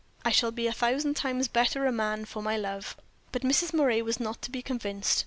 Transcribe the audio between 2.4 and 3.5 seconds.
my love." But